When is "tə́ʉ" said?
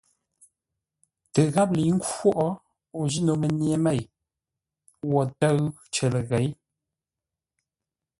5.39-5.59